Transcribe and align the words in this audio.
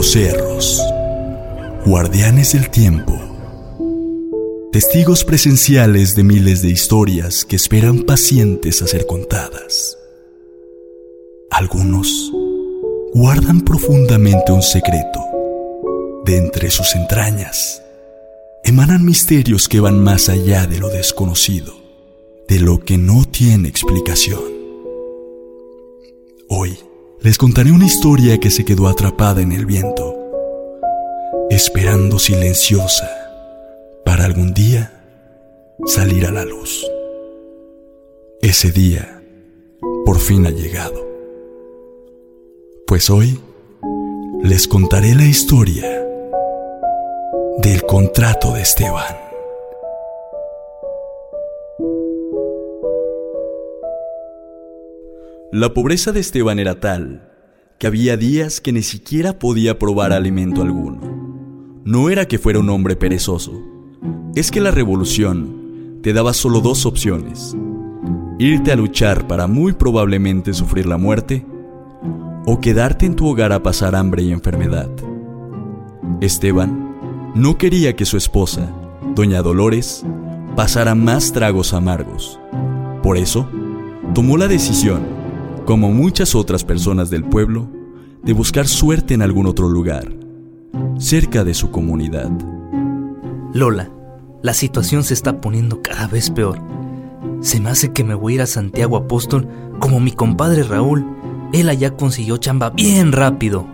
Los 0.00 0.12
cerros, 0.12 0.82
guardianes 1.84 2.54
del 2.54 2.70
tiempo, 2.70 3.20
testigos 4.72 5.26
presenciales 5.26 6.16
de 6.16 6.24
miles 6.24 6.62
de 6.62 6.70
historias 6.70 7.44
que 7.44 7.56
esperan 7.56 8.04
pacientes 8.04 8.80
a 8.80 8.86
ser 8.86 9.04
contadas. 9.04 9.98
Algunos 11.50 12.32
guardan 13.12 13.60
profundamente 13.60 14.52
un 14.52 14.62
secreto. 14.62 15.20
De 16.24 16.38
entre 16.38 16.70
sus 16.70 16.94
entrañas 16.94 17.82
emanan 18.64 19.04
misterios 19.04 19.68
que 19.68 19.80
van 19.80 20.02
más 20.02 20.30
allá 20.30 20.66
de 20.66 20.78
lo 20.78 20.88
desconocido, 20.88 21.74
de 22.48 22.58
lo 22.58 22.80
que 22.80 22.96
no 22.96 23.26
tiene 23.26 23.68
explicación. 23.68 24.40
Hoy, 26.48 26.78
les 27.22 27.36
contaré 27.36 27.70
una 27.70 27.84
historia 27.84 28.38
que 28.38 28.50
se 28.50 28.64
quedó 28.64 28.88
atrapada 28.88 29.42
en 29.42 29.52
el 29.52 29.66
viento, 29.66 30.16
esperando 31.50 32.18
silenciosa 32.18 33.10
para 34.04 34.24
algún 34.24 34.54
día 34.54 34.90
salir 35.84 36.24
a 36.24 36.30
la 36.30 36.44
luz. 36.44 36.86
Ese 38.40 38.72
día 38.72 39.22
por 40.06 40.18
fin 40.18 40.46
ha 40.46 40.50
llegado. 40.50 41.06
Pues 42.86 43.10
hoy 43.10 43.38
les 44.42 44.66
contaré 44.66 45.14
la 45.14 45.26
historia 45.26 46.02
del 47.58 47.82
contrato 47.82 48.54
de 48.54 48.62
Esteban. 48.62 49.29
La 55.52 55.74
pobreza 55.74 56.12
de 56.12 56.20
Esteban 56.20 56.60
era 56.60 56.78
tal 56.78 57.28
que 57.80 57.88
había 57.88 58.16
días 58.16 58.60
que 58.60 58.72
ni 58.72 58.82
siquiera 58.82 59.40
podía 59.40 59.80
probar 59.80 60.12
alimento 60.12 60.62
alguno. 60.62 61.00
No 61.84 62.08
era 62.08 62.28
que 62.28 62.38
fuera 62.38 62.60
un 62.60 62.70
hombre 62.70 62.94
perezoso, 62.94 63.60
es 64.36 64.52
que 64.52 64.60
la 64.60 64.70
revolución 64.70 65.98
te 66.02 66.12
daba 66.12 66.34
solo 66.34 66.60
dos 66.60 66.86
opciones. 66.86 67.56
Irte 68.38 68.70
a 68.70 68.76
luchar 68.76 69.26
para 69.26 69.48
muy 69.48 69.72
probablemente 69.72 70.54
sufrir 70.54 70.86
la 70.86 70.98
muerte 70.98 71.44
o 72.46 72.60
quedarte 72.60 73.06
en 73.06 73.16
tu 73.16 73.26
hogar 73.26 73.52
a 73.52 73.60
pasar 73.60 73.96
hambre 73.96 74.22
y 74.22 74.30
enfermedad. 74.30 74.88
Esteban 76.20 77.32
no 77.34 77.58
quería 77.58 77.96
que 77.96 78.04
su 78.04 78.16
esposa, 78.16 78.72
doña 79.16 79.42
Dolores, 79.42 80.04
pasara 80.54 80.94
más 80.94 81.32
tragos 81.32 81.74
amargos. 81.74 82.38
Por 83.02 83.16
eso, 83.16 83.48
tomó 84.14 84.36
la 84.36 84.46
decisión 84.46 85.19
como 85.66 85.90
muchas 85.92 86.34
otras 86.34 86.64
personas 86.64 87.10
del 87.10 87.24
pueblo, 87.24 87.68
de 88.22 88.32
buscar 88.32 88.68
suerte 88.68 89.14
en 89.14 89.22
algún 89.22 89.46
otro 89.46 89.68
lugar, 89.68 90.12
cerca 90.98 91.44
de 91.44 91.54
su 91.54 91.70
comunidad. 91.70 92.30
Lola, 93.52 93.90
la 94.42 94.54
situación 94.54 95.04
se 95.04 95.14
está 95.14 95.40
poniendo 95.40 95.82
cada 95.82 96.06
vez 96.06 96.30
peor. 96.30 96.60
Se 97.40 97.60
me 97.60 97.70
hace 97.70 97.92
que 97.92 98.04
me 98.04 98.14
voy 98.14 98.32
a 98.32 98.36
ir 98.36 98.42
a 98.42 98.46
Santiago 98.46 98.96
Apóstol 98.96 99.48
como 99.78 100.00
mi 100.00 100.12
compadre 100.12 100.62
Raúl. 100.62 101.06
Él 101.52 101.68
allá 101.68 101.96
consiguió 101.96 102.36
chamba 102.36 102.70
bien 102.70 103.12
rápido. 103.12 103.66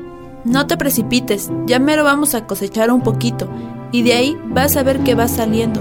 No 0.44 0.66
te 0.66 0.76
precipites, 0.76 1.50
ya 1.66 1.78
mero 1.78 2.04
vamos 2.04 2.34
a 2.34 2.46
cosechar 2.46 2.92
un 2.92 3.02
poquito 3.02 3.48
y 3.92 4.02
de 4.02 4.14
ahí 4.14 4.38
vas 4.48 4.76
a 4.76 4.82
ver 4.82 5.00
que 5.00 5.14
va 5.14 5.28
saliendo, 5.28 5.80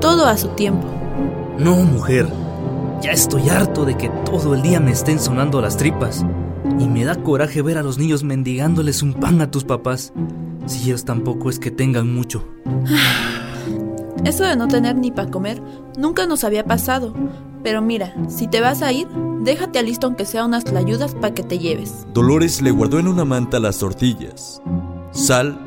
todo 0.00 0.26
a 0.26 0.36
su 0.36 0.48
tiempo. 0.48 0.86
No, 1.58 1.76
mujer, 1.76 2.28
ya 3.02 3.10
estoy 3.10 3.48
harto 3.48 3.84
de 3.84 3.96
que 3.96 4.08
todo 4.24 4.54
el 4.54 4.62
día 4.62 4.78
me 4.78 4.92
estén 4.92 5.18
sonando 5.18 5.60
las 5.60 5.76
tripas. 5.76 6.24
Y 6.78 6.86
me 6.86 7.04
da 7.04 7.16
coraje 7.16 7.60
ver 7.60 7.76
a 7.76 7.82
los 7.82 7.98
niños 7.98 8.22
mendigándoles 8.22 9.02
un 9.02 9.14
pan 9.14 9.40
a 9.40 9.50
tus 9.50 9.64
papás. 9.64 10.12
Si 10.66 10.84
ellos 10.84 11.04
tampoco 11.04 11.50
es 11.50 11.58
que 11.58 11.72
tengan 11.72 12.14
mucho. 12.14 12.48
Eso 14.24 14.44
de 14.44 14.54
no 14.54 14.68
tener 14.68 14.94
ni 14.94 15.10
para 15.10 15.30
comer 15.30 15.60
nunca 15.98 16.26
nos 16.26 16.44
había 16.44 16.64
pasado. 16.64 17.12
Pero 17.64 17.82
mira, 17.82 18.14
si 18.28 18.46
te 18.46 18.60
vas 18.60 18.82
a 18.82 18.92
ir, 18.92 19.08
déjate 19.40 19.80
a 19.80 19.82
listo 19.82 20.06
aunque 20.06 20.24
sea 20.24 20.44
unas 20.44 20.64
tlayudas 20.64 21.14
para 21.14 21.34
que 21.34 21.42
te 21.42 21.58
lleves. 21.58 22.06
Dolores 22.14 22.62
le 22.62 22.70
guardó 22.70 23.00
en 23.00 23.08
una 23.08 23.24
manta 23.24 23.58
las 23.58 23.78
tortillas, 23.78 24.62
sal 25.10 25.58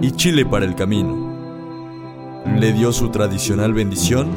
y 0.00 0.10
chile 0.12 0.44
para 0.44 0.64
el 0.64 0.74
camino. 0.74 1.32
Le 2.58 2.72
dio 2.72 2.92
su 2.92 3.10
tradicional 3.10 3.72
bendición 3.72 4.30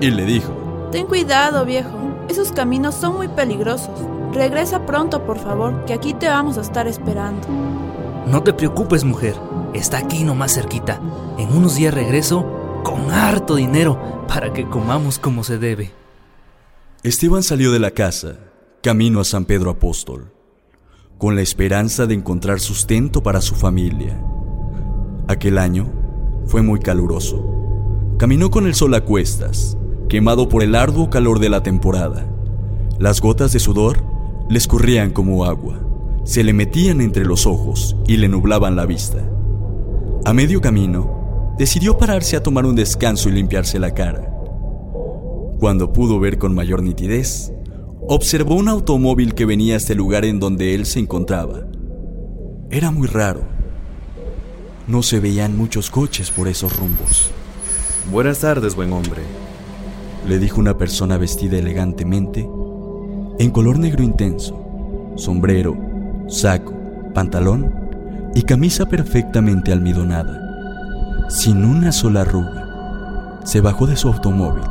y 0.00 0.10
le 0.10 0.24
dijo: 0.24 0.65
Ten 0.96 1.06
cuidado, 1.06 1.66
viejo. 1.66 1.90
Esos 2.26 2.52
caminos 2.52 2.94
son 2.94 3.16
muy 3.16 3.28
peligrosos. 3.28 4.00
Regresa 4.32 4.86
pronto, 4.86 5.26
por 5.26 5.38
favor, 5.38 5.84
que 5.84 5.92
aquí 5.92 6.14
te 6.14 6.26
vamos 6.26 6.56
a 6.56 6.62
estar 6.62 6.88
esperando. 6.88 7.46
No 8.26 8.42
te 8.42 8.54
preocupes, 8.54 9.04
mujer. 9.04 9.36
Está 9.74 9.98
aquí 9.98 10.24
nomás 10.24 10.54
cerquita. 10.54 10.98
En 11.36 11.54
unos 11.54 11.76
días 11.76 11.92
regreso 11.92 12.80
con 12.82 13.10
harto 13.10 13.56
dinero 13.56 14.24
para 14.26 14.54
que 14.54 14.66
comamos 14.66 15.18
como 15.18 15.44
se 15.44 15.58
debe. 15.58 15.90
Esteban 17.02 17.42
salió 17.42 17.72
de 17.72 17.78
la 17.78 17.90
casa, 17.90 18.38
camino 18.82 19.20
a 19.20 19.24
San 19.24 19.44
Pedro 19.44 19.72
Apóstol, 19.72 20.32
con 21.18 21.34
la 21.34 21.42
esperanza 21.42 22.06
de 22.06 22.14
encontrar 22.14 22.58
sustento 22.58 23.22
para 23.22 23.42
su 23.42 23.54
familia. 23.54 24.18
Aquel 25.28 25.58
año 25.58 25.92
fue 26.46 26.62
muy 26.62 26.80
caluroso. 26.80 27.44
Caminó 28.16 28.50
con 28.50 28.64
el 28.64 28.74
sol 28.74 28.94
a 28.94 29.02
cuestas, 29.02 29.76
quemado 30.08 30.48
por 30.48 30.62
el 30.62 30.74
arduo 30.74 31.10
calor 31.10 31.38
de 31.40 31.48
la 31.48 31.62
temporada. 31.62 32.26
Las 32.98 33.20
gotas 33.20 33.52
de 33.52 33.58
sudor 33.58 34.02
le 34.48 34.58
escurrían 34.58 35.10
como 35.10 35.44
agua, 35.44 35.80
se 36.24 36.44
le 36.44 36.52
metían 36.52 37.00
entre 37.00 37.24
los 37.24 37.46
ojos 37.46 37.96
y 38.06 38.16
le 38.16 38.28
nublaban 38.28 38.76
la 38.76 38.86
vista. 38.86 39.18
A 40.24 40.32
medio 40.32 40.60
camino, 40.60 41.54
decidió 41.58 41.98
pararse 41.98 42.36
a 42.36 42.42
tomar 42.42 42.66
un 42.66 42.76
descanso 42.76 43.28
y 43.28 43.32
limpiarse 43.32 43.78
la 43.78 43.94
cara. 43.94 44.32
Cuando 45.58 45.92
pudo 45.92 46.20
ver 46.20 46.38
con 46.38 46.54
mayor 46.54 46.82
nitidez, 46.82 47.52
observó 48.08 48.54
un 48.54 48.68
automóvil 48.68 49.34
que 49.34 49.46
venía 49.46 49.74
a 49.74 49.78
este 49.78 49.94
lugar 49.94 50.24
en 50.24 50.38
donde 50.38 50.74
él 50.74 50.86
se 50.86 51.00
encontraba. 51.00 51.66
Era 52.70 52.90
muy 52.90 53.08
raro. 53.08 53.42
No 54.86 55.02
se 55.02 55.18
veían 55.18 55.56
muchos 55.56 55.90
coches 55.90 56.30
por 56.30 56.46
esos 56.46 56.76
rumbos. 56.76 57.30
Buenas 58.12 58.40
tardes, 58.40 58.76
buen 58.76 58.92
hombre 58.92 59.22
le 60.26 60.38
dijo 60.38 60.60
una 60.60 60.76
persona 60.76 61.18
vestida 61.18 61.58
elegantemente, 61.58 62.48
en 63.38 63.50
color 63.50 63.78
negro 63.78 64.02
intenso, 64.02 65.12
sombrero, 65.14 65.76
saco, 66.26 66.74
pantalón 67.14 67.72
y 68.34 68.42
camisa 68.42 68.86
perfectamente 68.86 69.72
almidonada, 69.72 71.26
sin 71.28 71.64
una 71.64 71.92
sola 71.92 72.22
arruga. 72.22 73.40
Se 73.44 73.60
bajó 73.60 73.86
de 73.86 73.96
su 73.96 74.08
automóvil. 74.08 74.64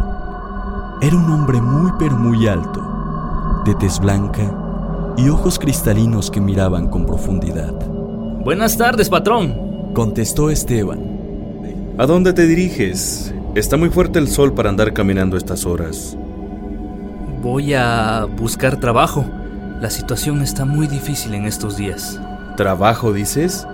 Era 1.02 1.16
un 1.16 1.32
hombre 1.32 1.62
muy 1.62 1.92
pero 1.98 2.18
muy 2.18 2.48
alto, 2.48 3.64
de 3.66 3.76
tez 3.76 4.00
blanca 4.00 5.14
y 5.18 5.30
ojos 5.30 5.58
cristalinos 5.58 6.30
que 6.30 6.42
miraban 6.42 6.90
con 6.90 7.06
profundidad. 7.06 7.74
Buenas 8.44 8.78
tardes, 8.78 9.10
patrón, 9.10 9.92
contestó 9.94 10.50
Esteban. 10.50 11.00
¿A 11.98 12.06
dónde 12.06 12.34
te 12.34 12.46
diriges? 12.46 13.34
Está 13.56 13.78
muy 13.78 13.90
fuerte 13.90 14.20
el 14.20 14.28
sol 14.28 14.54
para 14.54 14.68
andar 14.68 14.92
caminando 14.92 15.38
estas 15.38 15.66
horas. 15.66 16.18
Voy 17.42 17.74
a 17.74 18.26
buscar 18.26 18.82
trabajo. 18.82 19.26
La 19.80 19.90
situación 19.90 20.42
está 20.42 20.66
muy 20.66 20.88
difícil 20.88 21.34
en 21.36 21.46
estos 21.46 21.78
días. 21.78 22.20
¿Trabajo, 22.58 23.14
dices? 23.14 23.66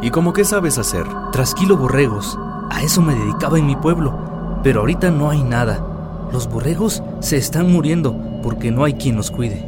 ¿Y 0.00 0.10
cómo 0.10 0.32
qué 0.32 0.44
sabes 0.44 0.76
hacer? 0.76 1.04
Trasquilo 1.30 1.76
borregos. 1.76 2.36
A 2.68 2.82
eso 2.82 3.00
me 3.00 3.14
dedicaba 3.14 3.60
en 3.60 3.66
mi 3.66 3.76
pueblo. 3.76 4.58
Pero 4.64 4.80
ahorita 4.80 5.12
no 5.12 5.30
hay 5.30 5.44
nada. 5.44 5.86
Los 6.32 6.48
borregos 6.48 7.00
se 7.20 7.36
están 7.36 7.70
muriendo 7.70 8.16
porque 8.42 8.72
no 8.72 8.82
hay 8.82 8.94
quien 8.94 9.14
los 9.14 9.30
cuide. 9.30 9.64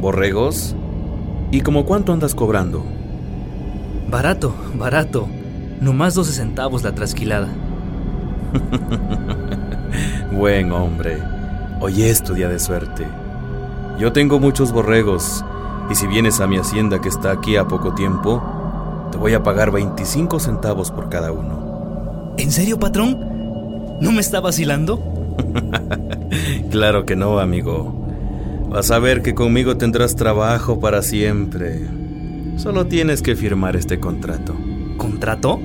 ¿Borregos? 0.00 0.76
¿Y 1.50 1.62
como 1.62 1.86
cuánto 1.86 2.12
andas 2.12 2.36
cobrando? 2.36 2.84
Barato, 4.08 4.54
barato. 4.78 5.26
Nomás 5.80 6.14
12 6.14 6.34
centavos 6.34 6.84
la 6.84 6.94
trasquilada. 6.94 7.48
Buen 10.32 10.72
hombre. 10.72 11.18
Hoy 11.80 12.02
es 12.02 12.22
tu 12.22 12.34
día 12.34 12.48
de 12.48 12.58
suerte. 12.58 13.06
Yo 13.98 14.12
tengo 14.12 14.38
muchos 14.38 14.72
borregos, 14.72 15.44
y 15.90 15.94
si 15.94 16.06
vienes 16.06 16.40
a 16.40 16.46
mi 16.46 16.56
hacienda 16.56 17.00
que 17.00 17.08
está 17.08 17.32
aquí 17.32 17.56
a 17.56 17.66
poco 17.66 17.94
tiempo, 17.94 18.42
te 19.10 19.18
voy 19.18 19.34
a 19.34 19.42
pagar 19.42 19.70
25 19.70 20.40
centavos 20.40 20.90
por 20.90 21.08
cada 21.08 21.32
uno. 21.32 22.34
¿En 22.38 22.50
serio, 22.50 22.78
patrón? 22.78 23.18
¿No 24.00 24.12
me 24.12 24.20
está 24.20 24.40
vacilando? 24.40 25.02
claro 26.70 27.04
que 27.04 27.16
no, 27.16 27.38
amigo. 27.38 28.00
Vas 28.68 28.90
a 28.90 28.98
ver 28.98 29.22
que 29.22 29.34
conmigo 29.34 29.76
tendrás 29.76 30.16
trabajo 30.16 30.80
para 30.80 31.02
siempre. 31.02 31.86
Solo 32.56 32.86
tienes 32.86 33.22
que 33.22 33.36
firmar 33.36 33.76
este 33.76 34.00
contrato. 34.00 34.54
¿Contrato? 34.96 35.60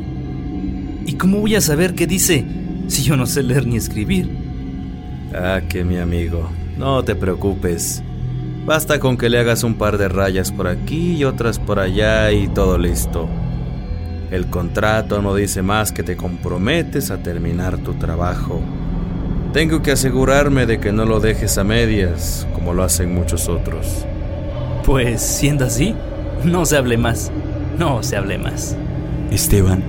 ¿Y 1.06 1.14
cómo 1.14 1.40
voy 1.40 1.56
a 1.56 1.62
saber 1.62 1.96
qué 1.96 2.06
dice 2.06 2.46
si 2.88 3.04
yo 3.04 3.16
no 3.16 3.26
sé 3.26 3.44
leer 3.44 3.68
ni 3.68 3.78
escribir? 3.78 4.30
Ah, 5.34 5.62
que 5.68 5.84
mi 5.84 5.98
amigo. 5.98 6.50
No 6.78 7.04
te 7.04 7.16
preocupes. 7.16 8.04
Basta 8.66 9.00
con 9.00 9.18
que 9.18 9.30
le 9.30 9.40
hagas 9.40 9.64
un 9.64 9.76
par 9.76 9.98
de 9.98 10.10
rayas 10.10 10.52
por 10.52 10.68
aquí 10.68 11.16
y 11.16 11.24
otras 11.24 11.60
por 11.60 11.80
allá 11.80 12.32
y 12.32 12.48
todo 12.48 12.78
listo. 12.78 13.28
El 14.30 14.48
contrato 14.48 15.22
no 15.22 15.34
dice 15.36 15.62
más 15.62 15.92
que 15.92 16.04
te 16.04 16.18
comprometes 16.18 17.12
a 17.12 17.24
terminar 17.24 17.78
tu 17.78 17.94
trabajo. 17.94 18.62
Tengo 19.54 19.82
que 19.82 19.94
asegurarme 19.94 20.66
de 20.66 20.80
que 20.80 20.92
no 20.92 21.06
lo 21.06 21.22
dejes 21.22 21.58
a 21.58 21.64
medias, 21.64 22.46
como 22.54 22.74
lo 22.74 22.84
hacen 22.84 23.16
muchos 23.16 23.48
otros. 23.48 24.06
Pues 24.86 25.22
siendo 25.22 25.66
así, 25.66 25.96
no 26.44 26.66
se 26.66 26.76
hable 26.76 26.98
más. 26.98 27.32
No 27.80 28.04
se 28.04 28.18
hable 28.18 28.38
más. 28.38 28.76
Esteban 29.32 29.82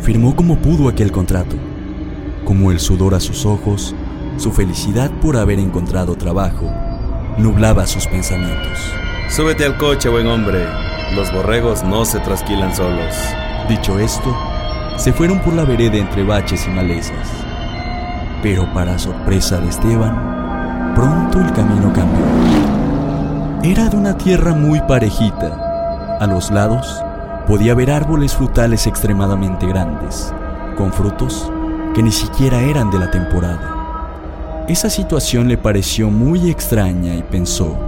firmó 0.00 0.34
como 0.34 0.58
pudo 0.58 0.88
aquel 0.88 1.12
contrato. 1.12 1.56
Como 2.44 2.70
el 2.70 2.78
sudor 2.78 3.14
a 3.14 3.20
sus 3.20 3.46
ojos, 3.46 3.94
su 4.36 4.52
felicidad 4.52 5.10
por 5.22 5.36
haber 5.36 5.58
encontrado 5.58 6.14
trabajo 6.16 6.70
nublaba 7.38 7.86
sus 7.86 8.06
pensamientos. 8.06 8.78
Súbete 9.28 9.64
al 9.64 9.78
coche, 9.78 10.08
buen 10.08 10.26
hombre. 10.26 10.66
Los 11.14 11.32
borregos 11.32 11.82
no 11.82 12.04
se 12.04 12.20
trasquilan 12.20 12.74
solos. 12.74 13.14
Dicho 13.68 13.98
esto, 13.98 14.36
se 14.96 15.12
fueron 15.12 15.40
por 15.40 15.54
la 15.54 15.64
vereda 15.64 15.96
entre 15.96 16.22
baches 16.22 16.66
y 16.66 16.70
malezas. 16.70 17.28
Pero 18.42 18.72
para 18.74 18.98
sorpresa 18.98 19.58
de 19.58 19.68
Esteban, 19.70 20.92
pronto 20.94 21.40
el 21.40 21.52
camino 21.52 21.92
cambió. 21.92 22.24
Era 23.62 23.88
de 23.88 23.96
una 23.96 24.18
tierra 24.18 24.52
muy 24.52 24.80
parejita. 24.82 26.18
A 26.20 26.26
los 26.26 26.50
lados 26.50 27.02
podía 27.46 27.74
ver 27.74 27.90
árboles 27.90 28.34
frutales 28.34 28.86
extremadamente 28.86 29.66
grandes, 29.66 30.32
con 30.76 30.92
frutos 30.92 31.50
que 31.94 32.02
ni 32.02 32.10
siquiera 32.10 32.60
eran 32.60 32.90
de 32.90 32.98
la 32.98 33.10
temporada. 33.10 34.64
Esa 34.68 34.90
situación 34.90 35.48
le 35.48 35.56
pareció 35.56 36.10
muy 36.10 36.50
extraña 36.50 37.14
y 37.14 37.22
pensó, 37.22 37.78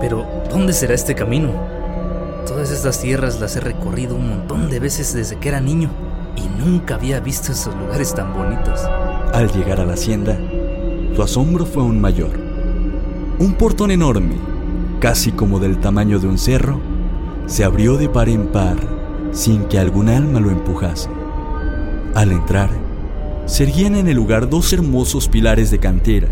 Pero, 0.00 0.26
¿dónde 0.48 0.72
será 0.72 0.94
este 0.94 1.14
camino? 1.14 1.50
Todas 2.46 2.70
estas 2.70 3.00
tierras 3.00 3.40
las 3.40 3.56
he 3.56 3.60
recorrido 3.60 4.14
un 4.14 4.28
montón 4.28 4.70
de 4.70 4.78
veces 4.78 5.12
desde 5.12 5.36
que 5.36 5.48
era 5.48 5.60
niño 5.60 5.90
y 6.36 6.48
nunca 6.62 6.94
había 6.94 7.20
visto 7.20 7.52
esos 7.52 7.74
lugares 7.74 8.14
tan 8.14 8.32
bonitos. 8.32 8.80
Al 9.32 9.50
llegar 9.52 9.80
a 9.80 9.86
la 9.86 9.94
hacienda, 9.94 10.38
su 11.14 11.22
asombro 11.22 11.66
fue 11.66 11.82
aún 11.82 12.00
mayor. 12.00 12.38
Un 13.38 13.54
portón 13.54 13.90
enorme, 13.90 14.36
casi 15.00 15.32
como 15.32 15.58
del 15.58 15.80
tamaño 15.80 16.18
de 16.20 16.28
un 16.28 16.38
cerro, 16.38 16.80
se 17.46 17.64
abrió 17.64 17.96
de 17.96 18.08
par 18.08 18.28
en 18.28 18.46
par 18.48 18.76
sin 19.32 19.64
que 19.64 19.78
algún 19.78 20.08
alma 20.08 20.40
lo 20.40 20.50
empujase. 20.50 21.08
Al 22.14 22.32
entrar, 22.32 22.70
se 23.50 23.64
erguían 23.64 23.96
en 23.96 24.06
el 24.06 24.14
lugar 24.14 24.48
dos 24.48 24.72
hermosos 24.72 25.26
pilares 25.26 25.72
de 25.72 25.80
cantera 25.80 26.28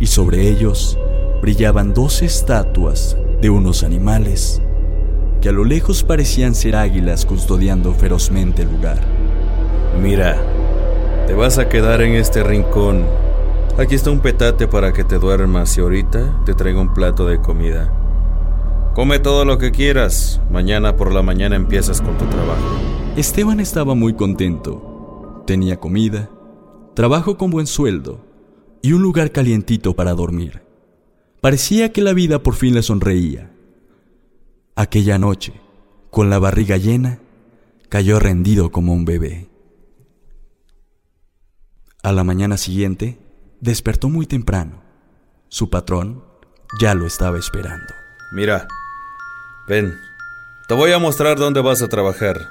y 0.00 0.06
sobre 0.06 0.48
ellos 0.48 0.98
brillaban 1.40 1.94
dos 1.94 2.22
estatuas 2.22 3.16
de 3.40 3.50
unos 3.50 3.84
animales 3.84 4.60
que 5.40 5.48
a 5.48 5.52
lo 5.52 5.64
lejos 5.64 6.02
parecían 6.02 6.56
ser 6.56 6.74
águilas 6.74 7.24
custodiando 7.24 7.94
ferozmente 7.94 8.62
el 8.62 8.72
lugar. 8.72 8.98
Mira, 10.02 10.38
te 11.28 11.34
vas 11.34 11.58
a 11.58 11.68
quedar 11.68 12.02
en 12.02 12.14
este 12.14 12.42
rincón. 12.42 13.04
Aquí 13.78 13.94
está 13.94 14.10
un 14.10 14.18
petate 14.18 14.66
para 14.66 14.92
que 14.92 15.04
te 15.04 15.20
duermas 15.20 15.78
y 15.78 15.82
ahorita 15.82 16.42
te 16.44 16.54
traigo 16.54 16.80
un 16.80 16.92
plato 16.92 17.26
de 17.26 17.40
comida. 17.40 17.92
Come 18.96 19.20
todo 19.20 19.44
lo 19.44 19.56
que 19.56 19.70
quieras. 19.70 20.40
Mañana 20.50 20.96
por 20.96 21.12
la 21.12 21.22
mañana 21.22 21.54
empiezas 21.54 22.00
con 22.00 22.18
tu 22.18 22.24
trabajo. 22.24 22.76
Esteban 23.16 23.60
estaba 23.60 23.94
muy 23.94 24.14
contento. 24.14 25.42
Tenía 25.46 25.78
comida, 25.78 26.28
trabajo 27.00 27.38
con 27.38 27.50
buen 27.50 27.66
sueldo 27.66 28.20
y 28.82 28.92
un 28.92 29.00
lugar 29.00 29.32
calientito 29.32 29.96
para 29.96 30.12
dormir. 30.12 30.62
Parecía 31.40 31.94
que 31.94 32.02
la 32.02 32.12
vida 32.12 32.42
por 32.42 32.54
fin 32.54 32.74
le 32.74 32.82
sonreía. 32.82 33.50
Aquella 34.76 35.18
noche, 35.18 35.58
con 36.10 36.28
la 36.28 36.38
barriga 36.38 36.76
llena, 36.76 37.18
cayó 37.88 38.18
rendido 38.18 38.70
como 38.70 38.92
un 38.92 39.06
bebé. 39.06 39.48
A 42.02 42.12
la 42.12 42.22
mañana 42.22 42.58
siguiente, 42.58 43.18
despertó 43.62 44.10
muy 44.10 44.26
temprano. 44.26 44.82
Su 45.48 45.70
patrón 45.70 46.22
ya 46.82 46.94
lo 46.94 47.06
estaba 47.06 47.38
esperando. 47.38 47.94
Mira, 48.30 48.68
ven, 49.66 49.94
te 50.68 50.74
voy 50.74 50.92
a 50.92 50.98
mostrar 50.98 51.38
dónde 51.38 51.62
vas 51.62 51.80
a 51.80 51.88
trabajar. 51.88 52.50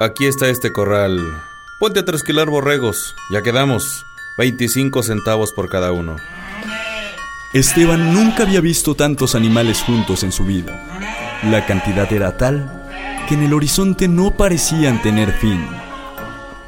Aquí 0.00 0.26
está 0.26 0.50
este 0.50 0.70
corral. 0.70 1.18
Ponte 1.78 2.00
a 2.00 2.04
trasquilar 2.04 2.50
borregos. 2.50 3.14
Ya 3.30 3.42
quedamos. 3.42 4.04
25 4.36 5.04
centavos 5.04 5.52
por 5.52 5.68
cada 5.68 5.92
uno. 5.92 6.16
Esteban 7.52 8.12
nunca 8.12 8.42
había 8.42 8.60
visto 8.60 8.96
tantos 8.96 9.36
animales 9.36 9.82
juntos 9.82 10.24
en 10.24 10.32
su 10.32 10.44
vida. 10.44 10.84
La 11.44 11.66
cantidad 11.66 12.12
era 12.12 12.36
tal 12.36 12.68
que 13.28 13.34
en 13.34 13.44
el 13.44 13.54
horizonte 13.54 14.08
no 14.08 14.32
parecían 14.32 15.00
tener 15.02 15.30
fin. 15.30 15.68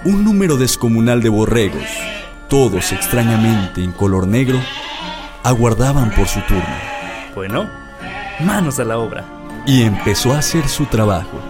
Un 0.05 0.23
número 0.23 0.57
descomunal 0.57 1.23
de 1.23 1.29
borregos, 1.29 1.89
todos 2.49 2.93
extrañamente 2.93 3.83
en 3.83 3.91
color 3.91 4.29
negro, 4.29 4.61
aguardaban 5.43 6.15
por 6.15 6.29
su 6.29 6.41
turno. 6.43 6.65
Bueno, 7.35 7.69
manos 8.45 8.79
a 8.79 8.85
la 8.85 8.99
obra. 8.99 9.25
Y 9.67 9.83
empezó 9.83 10.35
a 10.35 10.39
hacer 10.39 10.69
su 10.69 10.87
trabajo. 10.87 11.41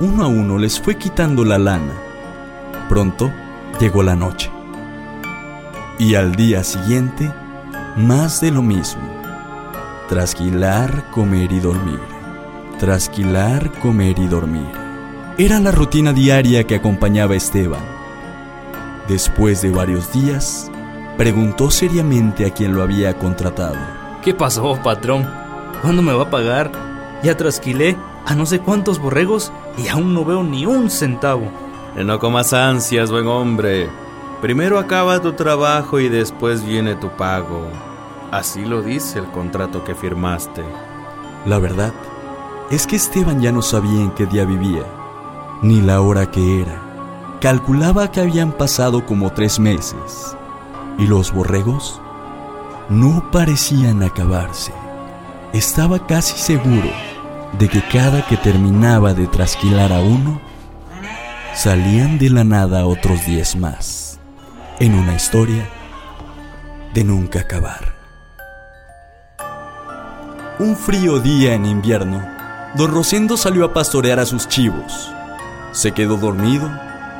Uno 0.00 0.24
a 0.24 0.26
uno 0.26 0.58
les 0.58 0.80
fue 0.80 0.96
quitando 0.98 1.44
la 1.44 1.58
lana. 1.58 2.03
Pronto 2.88 3.30
llegó 3.80 4.02
la 4.02 4.14
noche. 4.14 4.50
Y 5.98 6.14
al 6.14 6.34
día 6.34 6.64
siguiente, 6.64 7.32
más 7.96 8.40
de 8.40 8.50
lo 8.50 8.62
mismo. 8.62 9.02
Trasquilar, 10.08 11.10
comer 11.10 11.50
y 11.52 11.60
dormir. 11.60 12.00
Trasquilar, 12.78 13.70
comer 13.80 14.18
y 14.18 14.26
dormir. 14.26 14.70
Era 15.38 15.60
la 15.60 15.72
rutina 15.72 16.12
diaria 16.12 16.64
que 16.64 16.74
acompañaba 16.74 17.34
a 17.34 17.36
Esteban. 17.36 17.82
Después 19.08 19.62
de 19.62 19.70
varios 19.70 20.12
días, 20.12 20.70
preguntó 21.16 21.70
seriamente 21.70 22.46
a 22.46 22.50
quien 22.50 22.74
lo 22.74 22.82
había 22.82 23.18
contratado. 23.18 23.76
¿Qué 24.22 24.34
pasó, 24.34 24.78
patrón? 24.82 25.28
¿Cuándo 25.82 26.02
me 26.02 26.12
va 26.12 26.24
a 26.24 26.30
pagar? 26.30 26.70
Ya 27.22 27.36
trasquilé 27.36 27.96
a 28.26 28.34
no 28.34 28.46
sé 28.46 28.60
cuántos 28.60 28.98
borregos 28.98 29.52
y 29.76 29.88
aún 29.88 30.14
no 30.14 30.24
veo 30.24 30.42
ni 30.42 30.66
un 30.66 30.90
centavo. 30.90 31.63
No 31.96 32.18
comas 32.18 32.52
ansias, 32.52 33.10
buen 33.10 33.28
hombre. 33.28 33.88
Primero 34.42 34.78
acaba 34.78 35.22
tu 35.22 35.32
trabajo 35.32 36.00
y 36.00 36.08
después 36.08 36.64
viene 36.64 36.96
tu 36.96 37.08
pago. 37.10 37.68
Así 38.30 38.64
lo 38.64 38.82
dice 38.82 39.20
el 39.20 39.26
contrato 39.26 39.84
que 39.84 39.94
firmaste. 39.94 40.64
La 41.46 41.58
verdad 41.58 41.94
es 42.70 42.86
que 42.86 42.96
Esteban 42.96 43.40
ya 43.40 43.52
no 43.52 43.62
sabía 43.62 44.02
en 44.02 44.10
qué 44.10 44.26
día 44.26 44.44
vivía, 44.44 44.82
ni 45.62 45.80
la 45.80 46.00
hora 46.00 46.30
que 46.30 46.62
era. 46.62 46.82
Calculaba 47.40 48.10
que 48.10 48.20
habían 48.20 48.52
pasado 48.52 49.06
como 49.06 49.32
tres 49.32 49.60
meses 49.60 50.36
y 50.98 51.06
los 51.06 51.32
borregos 51.32 52.00
no 52.88 53.30
parecían 53.30 54.02
acabarse. 54.02 54.72
Estaba 55.52 56.06
casi 56.06 56.36
seguro 56.36 56.90
de 57.58 57.68
que 57.68 57.80
cada 57.88 58.26
que 58.26 58.36
terminaba 58.36 59.14
de 59.14 59.26
trasquilar 59.28 59.92
a 59.92 60.00
uno, 60.00 60.40
salían 61.54 62.18
de 62.18 62.30
la 62.30 62.42
nada 62.42 62.84
otros 62.84 63.24
diez 63.26 63.54
más, 63.54 64.18
en 64.80 64.94
una 64.94 65.14
historia 65.14 65.68
de 66.92 67.04
nunca 67.04 67.40
acabar. 67.40 67.94
Un 70.58 70.76
frío 70.76 71.20
día 71.20 71.54
en 71.54 71.64
invierno, 71.64 72.22
don 72.74 72.92
Rosendo 72.92 73.36
salió 73.36 73.64
a 73.64 73.72
pastorear 73.72 74.18
a 74.18 74.26
sus 74.26 74.48
chivos. 74.48 75.12
Se 75.72 75.92
quedó 75.92 76.16
dormido 76.16 76.68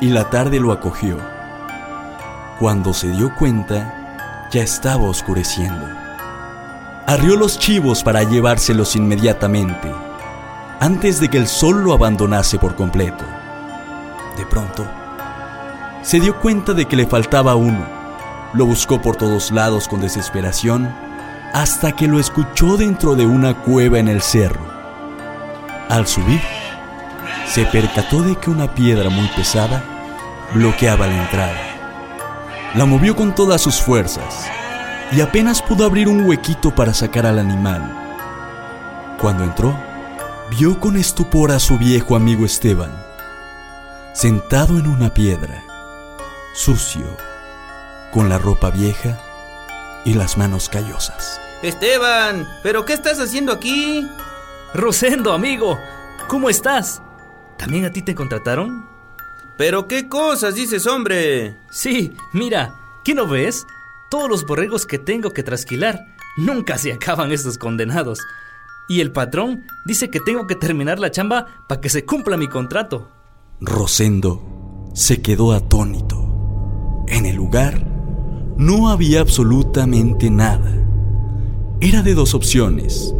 y 0.01 0.09
la 0.09 0.31
tarde 0.31 0.59
lo 0.59 0.73
acogió. 0.73 1.17
Cuando 2.59 2.93
se 2.93 3.09
dio 3.09 3.35
cuenta, 3.37 4.49
ya 4.53 4.63
estaba 4.63 5.05
oscureciendo. 5.05 5.87
arrió 7.07 7.37
los 7.37 7.59
chivos 7.59 8.03
para 8.03 8.23
llevárselos 8.23 8.97
inmediatamente, 8.97 9.93
antes 10.81 11.21
de 11.21 11.29
que 11.29 11.39
el 11.39 11.47
sol 11.47 11.85
lo 11.85 11.93
abandonase 11.93 12.59
por 12.59 12.75
completo. 12.77 13.25
De 14.37 14.45
pronto, 14.47 14.87
se 16.03 16.21
dio 16.21 16.39
cuenta 16.41 16.75
de 16.75 16.87
que 16.87 16.97
le 16.97 17.07
faltaba 17.07 17.55
uno. 17.55 17.87
Lo 18.53 18.67
buscó 18.67 19.01
por 19.01 19.17
todos 19.17 19.51
lados 19.51 19.89
con 19.89 20.01
desesperación 20.01 20.93
hasta 21.53 21.93
que 21.93 22.09
lo 22.09 22.19
escuchó 22.19 22.77
dentro 22.77 23.15
de 23.15 23.27
una 23.27 23.55
cueva 23.55 23.99
en 23.99 24.09
el 24.09 24.23
cerro. 24.23 24.67
Al 25.89 26.07
subir, 26.07 26.41
se 27.47 27.65
percató 27.67 28.23
de 28.23 28.37
que 28.37 28.51
una 28.51 28.75
piedra 28.75 29.09
muy 29.09 29.29
pesada 29.29 29.85
bloqueaba 30.53 31.07
la 31.07 31.23
entrada. 31.23 31.75
La 32.75 32.87
movió 32.87 33.15
con 33.15 33.35
todas 33.35 33.61
sus 33.61 33.81
fuerzas 33.81 34.49
y 35.13 35.21
apenas 35.21 35.63
pudo 35.63 35.85
abrir 35.85 36.09
un 36.09 36.27
huequito 36.27 36.75
para 36.75 36.93
sacar 36.93 37.25
al 37.25 37.39
animal. 37.39 37.83
Cuando 39.21 39.45
entró, 39.45 39.79
vio 40.51 40.81
con 40.81 40.97
estupor 40.97 41.53
a 41.53 41.61
su 41.61 41.79
viejo 41.79 42.17
amigo 42.17 42.45
Esteban, 42.45 42.91
sentado 44.15 44.79
en 44.79 44.87
una 44.87 45.13
piedra, 45.13 45.65
sucio, 46.55 47.05
con 48.13 48.29
la 48.29 48.39
ropa 48.39 48.71
vieja 48.71 49.19
y 50.05 50.15
las 50.15 50.39
manos 50.39 50.69
callosas. 50.69 51.41
Esteban, 51.63 52.47
¿pero 52.63 52.85
qué 52.85 52.93
estás 52.93 53.19
haciendo 53.19 53.53
aquí? 53.53 54.09
Rosendo, 54.73 55.33
amigo, 55.33 55.81
¿cómo 56.29 56.49
estás? 56.49 57.03
¿También 57.59 57.87
a 57.87 57.91
ti 57.91 58.03
te 58.03 58.15
contrataron? 58.15 58.87
¿Pero 59.59 59.89
qué 59.89 60.09
cosas 60.09 60.55
dices, 60.55 60.87
hombre? 60.87 61.57
Sí, 61.73 62.17
mira, 62.33 62.73
¿qué 63.05 63.15
no 63.15 63.27
ves? 63.27 63.67
Todos 64.11 64.29
los 64.29 64.47
borregos 64.47 64.87
que 64.87 65.01
tengo 65.01 65.33
que 65.33 65.43
trasquilar. 65.43 66.07
Nunca 66.37 66.79
se 66.79 66.93
acaban 66.95 67.33
estos 67.33 67.59
condenados. 67.59 68.21
Y 68.89 69.01
el 69.01 69.11
patrón 69.11 69.67
dice 69.85 70.09
que 70.09 70.21
tengo 70.21 70.47
que 70.47 70.55
terminar 70.55 71.01
la 71.01 71.11
chamba 71.11 71.47
para 71.67 71.81
que 71.81 71.89
se 71.89 72.05
cumpla 72.05 72.37
mi 72.37 72.49
contrato. 72.49 73.11
Rosendo 73.61 74.43
se 74.93 75.23
quedó 75.23 75.53
atónito. 75.53 77.05
En 77.07 77.27
el 77.27 77.37
lugar 77.37 77.87
no 78.57 78.89
había 78.89 79.21
absolutamente 79.21 80.31
nada. 80.31 80.73
Era 81.81 82.03
de 82.03 82.15
dos 82.15 82.35
opciones. 82.35 83.15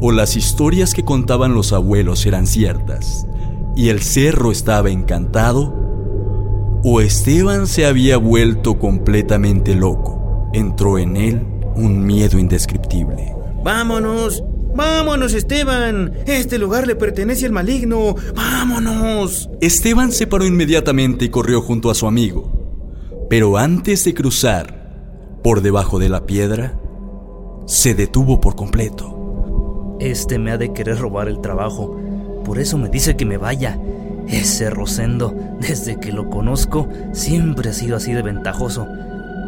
O 0.00 0.12
las 0.12 0.36
historias 0.36 0.92
que 0.92 1.04
contaban 1.04 1.54
los 1.54 1.72
abuelos 1.72 2.26
eran 2.26 2.46
ciertas 2.46 3.26
y 3.76 3.90
el 3.90 4.00
cerro 4.00 4.50
estaba 4.50 4.90
encantado, 4.90 5.72
o 6.82 7.00
Esteban 7.00 7.66
se 7.66 7.86
había 7.86 8.16
vuelto 8.16 8.78
completamente 8.78 9.74
loco. 9.74 10.50
Entró 10.52 10.98
en 10.98 11.16
él 11.16 11.46
un 11.76 12.04
miedo 12.04 12.38
indescriptible. 12.38 13.34
Vámonos, 13.62 14.42
vámonos 14.76 15.34
Esteban. 15.34 16.12
Este 16.26 16.58
lugar 16.58 16.86
le 16.86 16.94
pertenece 16.94 17.46
al 17.46 17.52
maligno. 17.52 18.14
Vámonos. 18.34 19.50
Esteban 19.60 20.12
se 20.12 20.26
paró 20.26 20.46
inmediatamente 20.46 21.24
y 21.24 21.28
corrió 21.30 21.62
junto 21.62 21.90
a 21.90 21.94
su 21.94 22.06
amigo. 22.06 22.52
Pero 23.28 23.56
antes 23.56 24.04
de 24.04 24.14
cruzar 24.14 25.40
por 25.42 25.62
debajo 25.62 25.98
de 25.98 26.08
la 26.08 26.26
piedra, 26.26 26.78
se 27.66 27.94
detuvo 27.94 28.40
por 28.40 28.54
completo. 28.54 29.96
Este 29.98 30.38
me 30.38 30.52
ha 30.52 30.58
de 30.58 30.72
querer 30.72 30.98
robar 30.98 31.28
el 31.28 31.40
trabajo. 31.40 31.98
Por 32.44 32.58
eso 32.58 32.78
me 32.78 32.88
dice 32.88 33.16
que 33.16 33.24
me 33.24 33.38
vaya. 33.38 33.78
Ese 34.28 34.70
Rosendo, 34.70 35.34
desde 35.60 35.98
que 35.98 36.12
lo 36.12 36.28
conozco, 36.28 36.88
siempre 37.12 37.70
ha 37.70 37.72
sido 37.72 37.96
así 37.96 38.12
de 38.12 38.22
ventajoso. 38.22 38.86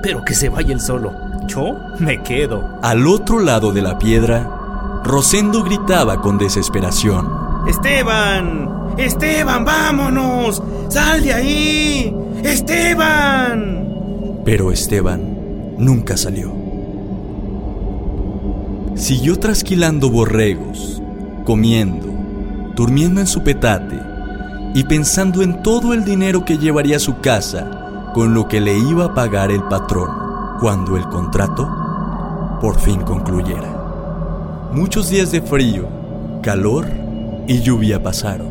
Pero 0.02 0.24
que 0.24 0.34
se 0.34 0.48
vaya 0.48 0.72
él 0.72 0.80
solo. 0.80 1.12
Yo 1.48 1.76
me 1.98 2.22
quedo. 2.22 2.62
Al 2.82 3.06
otro 3.06 3.40
lado 3.40 3.72
de 3.72 3.82
la 3.82 3.98
piedra, 3.98 4.57
Rosendo 5.04 5.62
gritaba 5.62 6.20
con 6.20 6.38
desesperación. 6.38 7.28
Esteban, 7.66 8.94
Esteban, 8.96 9.64
vámonos. 9.64 10.62
Sal 10.88 11.22
de 11.22 11.32
ahí. 11.32 12.16
Esteban. 12.42 13.86
Pero 14.44 14.72
Esteban 14.72 15.74
nunca 15.76 16.16
salió. 16.16 16.52
Siguió 18.94 19.38
trasquilando 19.38 20.10
borregos, 20.10 21.00
comiendo, 21.44 22.08
durmiendo 22.74 23.20
en 23.20 23.26
su 23.26 23.44
petate 23.44 23.96
y 24.74 24.84
pensando 24.84 25.42
en 25.42 25.62
todo 25.62 25.94
el 25.94 26.04
dinero 26.04 26.44
que 26.44 26.58
llevaría 26.58 26.96
a 26.96 27.00
su 27.00 27.20
casa 27.20 28.10
con 28.12 28.34
lo 28.34 28.48
que 28.48 28.60
le 28.60 28.76
iba 28.76 29.04
a 29.04 29.14
pagar 29.14 29.50
el 29.52 29.62
patrón 29.64 30.10
cuando 30.60 30.96
el 30.96 31.08
contrato 31.08 31.68
por 32.60 32.78
fin 32.80 33.00
concluyera. 33.02 33.77
Muchos 34.72 35.08
días 35.08 35.32
de 35.32 35.40
frío, 35.40 35.88
calor 36.42 36.86
y 37.46 37.60
lluvia 37.62 38.02
pasaron. 38.02 38.48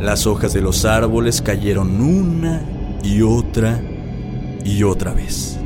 Las 0.00 0.26
hojas 0.26 0.54
de 0.54 0.62
los 0.62 0.86
árboles 0.86 1.42
cayeron 1.42 2.00
una 2.00 2.62
y 3.02 3.20
otra 3.20 3.78
y 4.64 4.82
otra 4.84 5.12
vez. 5.12 5.58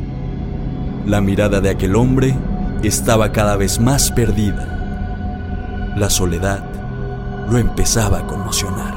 La 1.07 1.21
mirada 1.21 1.61
de 1.61 1.71
aquel 1.71 1.95
hombre 1.95 2.35
estaba 2.83 3.31
cada 3.31 3.57
vez 3.57 3.79
más 3.79 4.11
perdida. 4.11 5.95
La 5.97 6.11
soledad 6.11 6.65
lo 7.49 7.59
empezaba 7.59 8.19
a 8.19 8.26
conmocionar. 8.26 8.97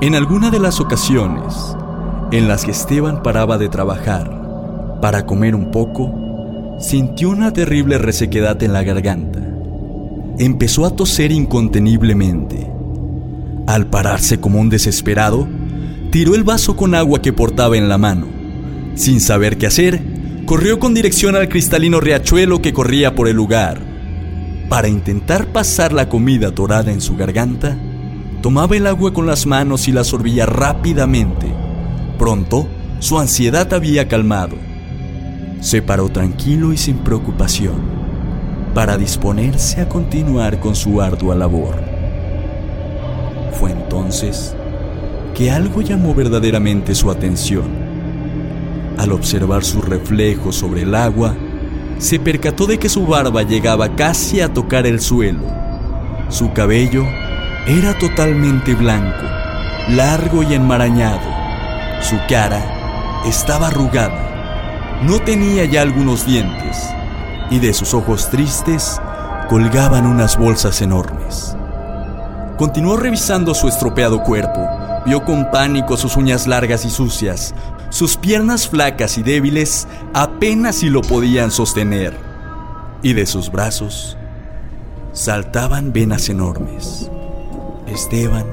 En 0.00 0.14
alguna 0.14 0.50
de 0.50 0.58
las 0.58 0.80
ocasiones 0.80 1.76
en 2.32 2.48
las 2.48 2.64
que 2.64 2.70
Esteban 2.70 3.22
paraba 3.22 3.58
de 3.58 3.68
trabajar 3.68 4.98
para 5.02 5.26
comer 5.26 5.54
un 5.54 5.70
poco, 5.70 6.29
sintió 6.80 7.28
una 7.28 7.52
terrible 7.52 7.98
resequedad 7.98 8.62
en 8.62 8.72
la 8.72 8.82
garganta. 8.82 9.40
Empezó 10.38 10.86
a 10.86 10.96
toser 10.96 11.30
inconteniblemente. 11.30 12.66
Al 13.66 13.88
pararse 13.88 14.40
como 14.40 14.60
un 14.60 14.70
desesperado, 14.70 15.46
tiró 16.10 16.34
el 16.34 16.42
vaso 16.42 16.76
con 16.76 16.94
agua 16.94 17.20
que 17.20 17.34
portaba 17.34 17.76
en 17.76 17.90
la 17.90 17.98
mano. 17.98 18.26
Sin 18.94 19.20
saber 19.20 19.58
qué 19.58 19.66
hacer, 19.66 20.02
corrió 20.46 20.78
con 20.78 20.94
dirección 20.94 21.36
al 21.36 21.50
cristalino 21.50 22.00
riachuelo 22.00 22.62
que 22.62 22.72
corría 22.72 23.14
por 23.14 23.28
el 23.28 23.36
lugar. 23.36 23.78
Para 24.70 24.88
intentar 24.88 25.52
pasar 25.52 25.92
la 25.92 26.08
comida 26.08 26.50
dorada 26.50 26.90
en 26.90 27.02
su 27.02 27.14
garganta, 27.14 27.76
tomaba 28.40 28.76
el 28.76 28.86
agua 28.86 29.12
con 29.12 29.26
las 29.26 29.44
manos 29.44 29.86
y 29.86 29.92
la 29.92 30.02
sorbía 30.02 30.46
rápidamente. 30.46 31.46
Pronto, 32.18 32.66
su 33.00 33.18
ansiedad 33.18 33.72
había 33.74 34.08
calmado. 34.08 34.69
Se 35.60 35.82
paró 35.82 36.08
tranquilo 36.08 36.72
y 36.72 36.78
sin 36.78 36.98
preocupación 36.98 38.00
para 38.74 38.96
disponerse 38.96 39.80
a 39.80 39.88
continuar 39.88 40.58
con 40.58 40.74
su 40.74 41.02
ardua 41.02 41.34
labor. 41.34 41.74
Fue 43.52 43.72
entonces 43.72 44.54
que 45.34 45.50
algo 45.50 45.82
llamó 45.82 46.14
verdaderamente 46.14 46.94
su 46.94 47.10
atención. 47.10 47.68
Al 48.96 49.12
observar 49.12 49.64
su 49.64 49.82
reflejo 49.82 50.50
sobre 50.50 50.82
el 50.82 50.94
agua, 50.94 51.34
se 51.98 52.18
percató 52.18 52.66
de 52.66 52.78
que 52.78 52.88
su 52.88 53.06
barba 53.06 53.42
llegaba 53.42 53.94
casi 53.96 54.40
a 54.40 54.52
tocar 54.52 54.86
el 54.86 55.00
suelo. 55.00 55.42
Su 56.30 56.52
cabello 56.54 57.04
era 57.66 57.98
totalmente 57.98 58.74
blanco, 58.74 59.26
largo 59.90 60.42
y 60.42 60.54
enmarañado. 60.54 61.28
Su 62.00 62.16
cara 62.28 63.22
estaba 63.26 63.68
arrugada. 63.68 64.29
No 65.02 65.18
tenía 65.18 65.64
ya 65.64 65.80
algunos 65.80 66.26
dientes 66.26 66.76
y 67.50 67.58
de 67.58 67.72
sus 67.72 67.94
ojos 67.94 68.28
tristes 68.28 69.00
colgaban 69.48 70.06
unas 70.06 70.38
bolsas 70.38 70.82
enormes. 70.82 71.56
Continuó 72.58 72.98
revisando 72.98 73.54
su 73.54 73.66
estropeado 73.68 74.22
cuerpo. 74.22 74.60
Vio 75.06 75.24
con 75.24 75.50
pánico 75.50 75.96
sus 75.96 76.18
uñas 76.18 76.46
largas 76.46 76.84
y 76.84 76.90
sucias, 76.90 77.54
sus 77.88 78.18
piernas 78.18 78.68
flacas 78.68 79.16
y 79.16 79.22
débiles 79.22 79.88
apenas 80.12 80.76
si 80.76 80.90
lo 80.90 81.00
podían 81.00 81.50
sostener. 81.50 82.14
Y 83.02 83.14
de 83.14 83.24
sus 83.24 83.50
brazos 83.50 84.18
saltaban 85.12 85.94
venas 85.94 86.28
enormes. 86.28 87.10
Esteban 87.86 88.44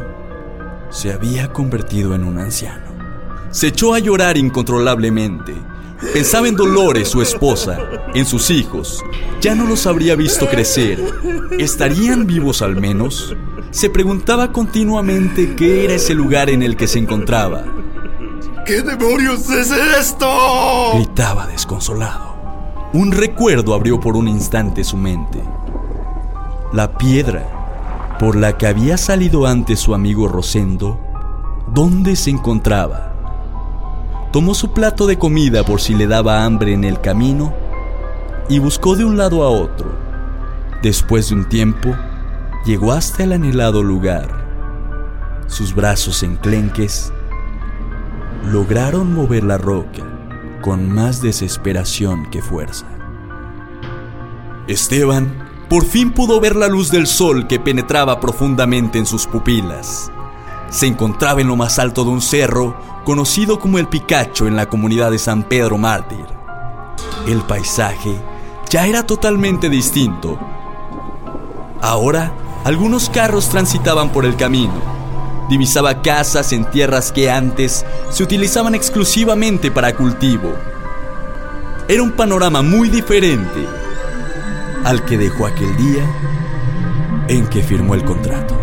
se 0.90 1.12
había 1.12 1.52
convertido 1.52 2.16
en 2.16 2.24
un 2.24 2.40
anciano. 2.40 2.88
Se 3.52 3.68
echó 3.68 3.94
a 3.94 4.00
llorar 4.00 4.38
incontrolablemente. 4.38 5.54
Pensaba 6.14 6.48
en 6.48 6.56
Dolores, 6.56 7.10
su 7.10 7.22
esposa, 7.22 7.80
en 8.14 8.26
sus 8.26 8.50
hijos. 8.52 9.04
Ya 9.42 9.56
no 9.56 9.66
los 9.66 9.88
habría 9.88 10.16
visto 10.16 10.48
crecer. 10.48 11.04
¿Estarían 11.58 12.28
vivos 12.28 12.62
al 12.62 12.76
menos? 12.76 13.36
Se 13.72 13.90
preguntaba 13.90 14.52
continuamente 14.52 15.56
qué 15.56 15.86
era 15.86 15.96
ese 15.96 16.14
lugar 16.14 16.50
en 16.50 16.62
el 16.64 16.76
que 16.76 16.88
se 16.88 17.00
encontraba. 17.00 17.64
¿Qué 18.66 18.82
demonios 18.82 19.50
es 19.50 19.72
esto? 19.72 20.28
Gritaba 20.96 21.48
desconsolado. 21.48 22.36
Un 22.94 23.12
recuerdo 23.12 23.74
abrió 23.74 24.00
por 24.00 24.16
un 24.16 24.28
instante 24.28 24.84
su 24.84 24.98
mente. 24.98 25.42
La 26.74 26.98
piedra 26.98 28.16
por 28.20 28.36
la 28.36 28.58
que 28.58 28.68
había 28.68 28.98
salido 28.98 29.46
antes 29.46 29.80
su 29.80 29.94
amigo 29.94 30.28
Rosendo, 30.28 31.00
¿dónde 31.68 32.16
se 32.16 32.32
encontraba? 32.32 33.07
Tomó 34.32 34.54
su 34.54 34.74
plato 34.74 35.08
de 35.08 35.18
comida 35.18 35.64
por 35.64 35.82
si 35.82 35.94
le 35.94 36.08
daba 36.08 36.44
hambre 36.44 36.74
en 36.74 36.84
el 36.84 37.00
camino 37.00 37.54
y 38.50 38.60
buscó 38.60 38.96
de 38.96 39.06
un 39.06 39.18
lado 39.18 39.44
a 39.44 39.50
otro. 39.50 39.90
Después 40.82 41.30
de 41.30 41.36
un 41.36 41.50
tiempo, 41.50 41.96
llegó 42.66 42.92
hasta 42.92 43.24
el 43.24 43.34
anhelado 43.34 43.84
lugar. 43.84 44.46
Sus 45.48 45.74
brazos 45.74 46.24
enclenques 46.24 47.12
lograron 48.52 49.14
mover 49.14 49.44
la 49.44 49.58
roca 49.58 50.04
con 50.62 50.92
más 50.94 51.22
desesperación 51.22 52.30
que 52.30 52.42
fuerza. 52.42 52.86
Esteban 54.68 55.48
por 55.70 55.86
fin 55.86 56.12
pudo 56.12 56.40
ver 56.40 56.56
la 56.56 56.68
luz 56.68 56.92
del 56.92 57.08
sol 57.08 57.48
que 57.48 57.60
penetraba 57.60 58.20
profundamente 58.20 58.98
en 59.00 59.06
sus 59.06 59.28
pupilas. 59.28 60.12
Se 60.70 60.88
encontraba 60.88 61.42
en 61.42 61.48
lo 61.48 61.56
más 61.56 61.80
alto 61.80 62.04
de 62.04 62.10
un 62.10 62.22
cerro 62.22 62.78
conocido 63.08 63.58
como 63.58 63.78
el 63.78 63.88
Picacho 63.88 64.48
en 64.48 64.58
la 64.58 64.66
comunidad 64.66 65.12
de 65.12 65.18
San 65.18 65.44
Pedro 65.44 65.78
Mártir. 65.78 66.26
El 67.26 67.40
paisaje 67.40 68.14
ya 68.70 68.86
era 68.86 69.06
totalmente 69.06 69.70
distinto. 69.70 70.38
Ahora, 71.82 72.34
algunos 72.66 73.10
carros 73.10 73.48
transitaban 73.48 74.12
por 74.12 74.26
el 74.26 74.36
camino. 74.36 74.74
Divisaba 75.50 76.02
casas 76.02 76.52
en 76.52 76.70
tierras 76.70 77.14
que 77.14 77.32
antes 77.32 77.86
se 78.10 78.24
utilizaban 78.24 78.76
exclusivamente 78.76 79.72
para 79.72 79.96
cultivo. 79.96 80.52
Era 81.88 82.04
un 82.04 82.12
panorama 82.12 82.62
muy 82.62 82.90
diferente 82.90 83.66
al 84.84 85.06
que 85.06 85.18
dejó 85.18 85.46
aquel 85.46 85.78
día 85.78 86.06
en 87.30 87.48
que 87.48 87.64
firmó 87.64 87.96
el 87.96 88.04
contrato. 88.04 88.60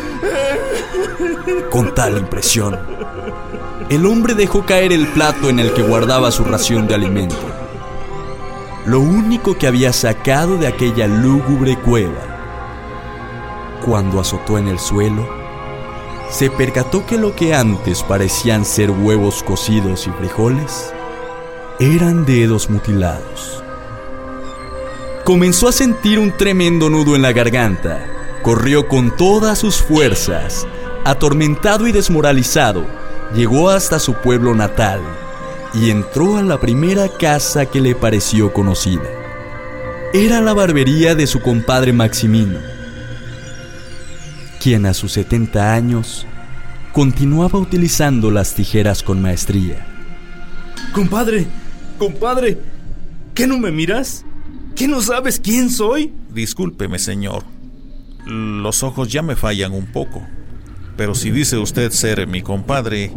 Con 1.70 1.94
tal 1.94 2.18
impresión, 2.18 2.78
el 3.88 4.06
hombre 4.06 4.34
dejó 4.34 4.66
caer 4.66 4.92
el 4.92 5.06
plato 5.08 5.48
en 5.48 5.58
el 5.58 5.72
que 5.72 5.82
guardaba 5.82 6.30
su 6.30 6.44
ración 6.44 6.86
de 6.86 6.94
alimento. 6.94 7.36
Lo 8.86 9.00
único 9.00 9.56
que 9.56 9.66
había 9.66 9.92
sacado 9.92 10.56
de 10.56 10.66
aquella 10.66 11.06
lúgubre 11.06 11.76
cueva. 11.76 12.36
Cuando 13.84 14.20
azotó 14.20 14.58
en 14.58 14.68
el 14.68 14.78
suelo, 14.78 15.28
se 16.30 16.50
percató 16.50 17.06
que 17.06 17.18
lo 17.18 17.34
que 17.34 17.54
antes 17.54 18.02
parecían 18.02 18.64
ser 18.64 18.90
huevos 18.90 19.42
cocidos 19.42 20.06
y 20.06 20.10
frijoles 20.10 20.92
eran 21.78 22.24
dedos 22.24 22.70
mutilados. 22.70 23.62
Comenzó 25.24 25.68
a 25.68 25.72
sentir 25.72 26.18
un 26.18 26.30
tremendo 26.32 26.88
nudo 26.88 27.16
en 27.16 27.22
la 27.22 27.32
garganta. 27.32 28.06
Corrió 28.42 28.86
con 28.86 29.16
todas 29.16 29.58
sus 29.58 29.82
fuerzas. 29.82 30.66
Atormentado 31.06 31.86
y 31.86 31.92
desmoralizado, 31.92 32.84
llegó 33.32 33.70
hasta 33.70 34.00
su 34.00 34.14
pueblo 34.14 34.56
natal 34.56 35.00
y 35.72 35.90
entró 35.90 36.36
a 36.36 36.42
la 36.42 36.58
primera 36.58 37.08
casa 37.08 37.66
que 37.66 37.80
le 37.80 37.94
pareció 37.94 38.52
conocida. 38.52 39.04
Era 40.12 40.40
la 40.40 40.52
barbería 40.52 41.14
de 41.14 41.28
su 41.28 41.40
compadre 41.40 41.92
Maximino, 41.92 42.58
quien 44.60 44.84
a 44.84 44.94
sus 44.94 45.12
70 45.12 45.74
años 45.74 46.26
continuaba 46.92 47.60
utilizando 47.60 48.32
las 48.32 48.54
tijeras 48.54 49.04
con 49.04 49.22
maestría. 49.22 49.86
Compadre, 50.92 51.46
compadre, 52.00 52.58
¿qué 53.32 53.46
no 53.46 53.60
me 53.60 53.70
miras? 53.70 54.24
¿Qué 54.74 54.88
no 54.88 55.00
sabes 55.00 55.38
quién 55.38 55.70
soy? 55.70 56.12
Discúlpeme, 56.30 56.98
señor. 56.98 57.44
Los 58.24 58.82
ojos 58.82 59.06
ya 59.06 59.22
me 59.22 59.36
fallan 59.36 59.70
un 59.70 59.86
poco. 59.86 60.26
Pero 60.96 61.14
si 61.14 61.30
dice 61.30 61.58
usted 61.58 61.90
ser 61.90 62.26
mi 62.26 62.42
compadre, 62.42 63.12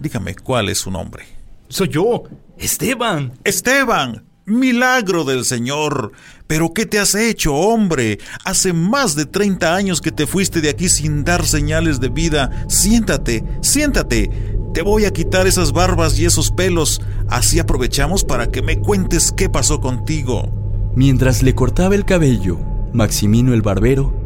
dígame 0.00 0.34
cuál 0.34 0.68
es 0.68 0.78
su 0.78 0.90
nombre. 0.90 1.24
Soy 1.68 1.88
yo, 1.88 2.24
Esteban. 2.58 3.32
Esteban, 3.44 4.24
milagro 4.44 5.24
del 5.24 5.44
Señor. 5.44 6.12
Pero 6.46 6.72
¿qué 6.72 6.86
te 6.86 6.98
has 6.98 7.14
hecho, 7.14 7.54
hombre? 7.54 8.18
Hace 8.44 8.72
más 8.72 9.16
de 9.16 9.26
30 9.26 9.74
años 9.74 10.00
que 10.00 10.12
te 10.12 10.26
fuiste 10.26 10.60
de 10.60 10.70
aquí 10.70 10.88
sin 10.88 11.24
dar 11.24 11.46
señales 11.46 12.00
de 12.00 12.08
vida. 12.08 12.64
Siéntate, 12.68 13.44
siéntate. 13.62 14.30
Te 14.74 14.82
voy 14.82 15.06
a 15.06 15.12
quitar 15.12 15.46
esas 15.46 15.72
barbas 15.72 16.18
y 16.18 16.26
esos 16.26 16.50
pelos. 16.50 17.00
Así 17.28 17.58
aprovechamos 17.58 18.24
para 18.24 18.50
que 18.50 18.62
me 18.62 18.78
cuentes 18.78 19.32
qué 19.32 19.48
pasó 19.48 19.80
contigo. 19.80 20.52
Mientras 20.94 21.42
le 21.42 21.54
cortaba 21.54 21.94
el 21.94 22.04
cabello, 22.04 22.58
Maximino 22.92 23.52
el 23.54 23.62
barbero 23.62 24.17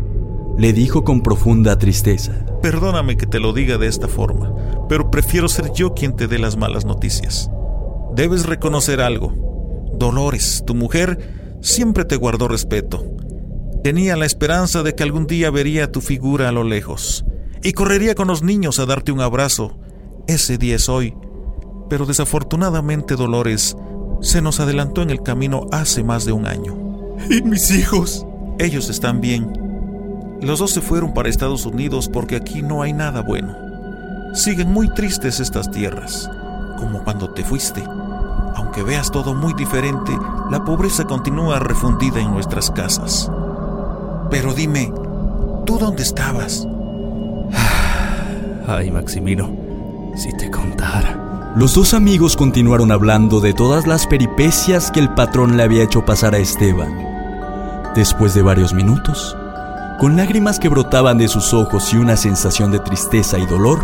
le 0.57 0.73
dijo 0.73 1.05
con 1.05 1.23
profunda 1.23 1.79
tristeza. 1.79 2.45
Perdóname 2.63 3.17
que 3.17 3.27
te 3.27 3.41
lo 3.41 3.53
diga 3.53 3.79
de 3.79 3.87
esta 3.87 4.09
forma, 4.09 4.55
pero 4.89 5.11
prefiero 5.11 5.49
ser 5.49 5.73
yo 5.73 5.95
quien 5.95 6.15
te 6.15 6.29
dé 6.29 6.39
las 6.39 6.57
malas 6.57 6.85
noticias. 6.85 7.51
Debes 8.15 8.47
reconocer 8.47 9.01
algo. 9.01 9.35
Dolores, 9.95 10.63
tu 10.67 10.75
mujer, 10.75 11.59
siempre 11.61 12.05
te 12.05 12.17
guardó 12.17 12.49
respeto. 12.49 13.05
Tenía 13.83 14.17
la 14.17 14.27
esperanza 14.27 14.83
de 14.83 14.95
que 14.95 15.03
algún 15.03 15.27
día 15.27 15.51
vería 15.51 15.91
tu 15.91 16.01
figura 16.01 16.49
a 16.49 16.53
lo 16.53 16.63
lejos 16.63 17.25
y 17.63 17.73
correría 17.73 18.15
con 18.15 18.29
los 18.29 18.43
niños 18.43 18.79
a 18.79 18.87
darte 18.87 19.13
un 19.13 19.21
abrazo. 19.21 19.79
Ese 20.27 20.59
día 20.59 20.77
es 20.77 20.89
hoy. 20.89 21.15
Pero 21.89 22.07
desafortunadamente 22.07 23.17
Dolores 23.17 23.77
se 24.21 24.41
nos 24.43 24.61
adelantó 24.61 25.03
en 25.03 25.11
el 25.11 25.23
camino 25.23 25.67
hace 25.73 26.03
más 26.03 26.25
de 26.25 26.33
un 26.33 26.47
año. 26.47 26.77
¿Y 27.31 27.43
mis 27.43 27.71
hijos? 27.71 28.27
Ellos 28.59 28.89
están 28.89 29.21
bien. 29.21 29.62
Los 30.43 30.59
dos 30.59 30.73
se 30.73 30.81
fueron 30.81 31.15
para 31.15 31.29
Estados 31.29 31.67
Unidos 31.67 32.09
porque 32.09 32.35
aquí 32.35 32.63
no 32.63 32.83
hay 32.83 32.93
nada 32.93 33.23
bueno. 33.23 33.55
Siguen 34.35 34.73
muy 34.73 34.89
tristes 34.89 35.39
estas 35.39 35.71
tierras, 35.71 36.29
como 36.79 37.05
cuando 37.05 37.31
te 37.31 37.45
fuiste. 37.45 37.85
Aunque 38.57 38.83
veas 38.83 39.13
todo 39.13 39.35
muy 39.35 39.55
diferente, 39.55 40.13
la 40.51 40.65
pobreza 40.65 41.05
continúa 41.05 41.61
refundida 41.61 42.21
en 42.21 42.33
nuestras 42.33 42.73
casas. 42.73 43.31
Pero 44.31 44.53
dime, 44.53 44.93
¿tú 45.65 45.79
dónde 45.79 46.03
estabas? 46.03 46.67
Ay, 48.67 48.91
Maximino, 48.91 49.49
si 50.17 50.37
te 50.37 50.51
contara. 50.51 51.53
Los 51.55 51.75
dos 51.75 51.95
amigos 51.95 52.37
continuaron 52.37 52.91
hablando 52.91 53.41
de 53.41 53.53
todas 53.53 53.87
las 53.87 54.09
peripecias 54.09 54.91
que 54.91 55.01
el 55.01 55.15
patrón 55.15 55.57
le 55.57 55.63
había 55.63 55.85
hecho 55.85 56.05
pasar 56.05 56.35
a 56.35 56.39
Esteban. 56.39 57.93
Después 57.95 58.35
de 58.35 58.43
varios 58.43 58.73
minutos, 58.73 59.37
con 60.03 60.17
lágrimas 60.17 60.59
que 60.59 60.67
brotaban 60.67 61.17
de 61.17 61.29
sus 61.29 61.55
ojos 61.55 61.93
y 61.95 61.97
una 61.97 62.17
sensación 62.17 62.73
de 62.73 62.81
tristeza 62.81 63.39
y 63.39 63.47
dolor, 63.47 63.79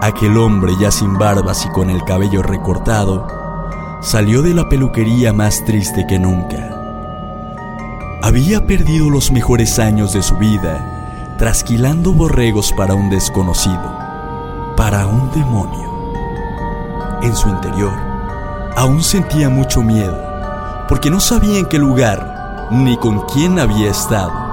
aquel 0.00 0.38
hombre 0.38 0.74
ya 0.80 0.92
sin 0.92 1.18
barbas 1.18 1.66
y 1.66 1.70
con 1.70 1.90
el 1.90 2.04
cabello 2.04 2.40
recortado, 2.40 3.26
salió 4.00 4.42
de 4.42 4.54
la 4.54 4.68
peluquería 4.68 5.32
más 5.32 5.64
triste 5.64 6.06
que 6.06 6.20
nunca. 6.20 6.70
Había 8.22 8.64
perdido 8.64 9.10
los 9.10 9.32
mejores 9.32 9.80
años 9.80 10.12
de 10.12 10.22
su 10.22 10.36
vida 10.36 11.34
trasquilando 11.36 12.12
borregos 12.12 12.72
para 12.72 12.94
un 12.94 13.10
desconocido, 13.10 13.98
para 14.76 15.08
un 15.08 15.32
demonio. 15.32 16.12
En 17.22 17.34
su 17.34 17.48
interior, 17.48 17.98
aún 18.76 19.02
sentía 19.02 19.48
mucho 19.48 19.82
miedo, 19.82 20.16
porque 20.88 21.10
no 21.10 21.18
sabía 21.18 21.58
en 21.58 21.66
qué 21.66 21.80
lugar 21.80 22.68
ni 22.70 22.96
con 22.98 23.22
quién 23.26 23.58
había 23.58 23.90
estado. 23.90 24.47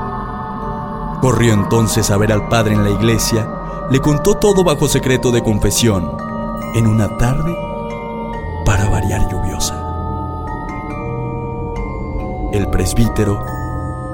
Corrió 1.26 1.56
entonces 1.56 2.12
a 2.12 2.18
ver 2.18 2.32
al 2.32 2.50
padre 2.50 2.76
en 2.76 2.84
la 2.84 2.92
iglesia, 2.92 3.50
le 3.90 4.00
contó 4.00 4.36
todo 4.36 4.64
bajo 4.64 4.88
secreto 4.88 5.32
de 5.32 5.42
confesión, 5.42 6.16
en 6.76 6.86
una 6.86 7.18
tarde 7.18 7.52
para 8.64 8.88
variar 8.90 9.28
lluviosa. 9.28 9.74
El 12.52 12.68
presbítero 12.68 13.44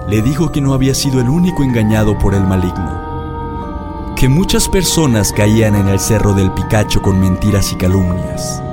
le 0.08 0.21
dijo 0.21 0.54
que 0.54 0.62
no 0.62 0.74
había 0.74 0.95
sido 0.95 1.19
el 1.19 1.28
único 1.28 1.63
engañado 1.63 2.17
por 2.17 2.34
el 2.34 2.47
maligno 2.47 4.13
que 4.15 4.30
muchas 4.30 4.69
personas 4.69 5.34
caían 5.34 5.76
en 5.76 5.89
el 5.89 6.00
cerro 6.00 6.34
del 6.34 6.54
Picacho 6.54 7.02
con 7.02 7.19
mentiras 7.19 7.74
y 7.74 7.76
calumnias, 7.76 8.63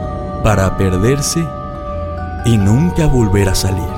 para 0.45 0.77
perderse 0.77 1.45
y 2.45 2.57
nunca 2.57 3.07
volver 3.07 3.49
a 3.49 3.57
salir. 3.57 3.91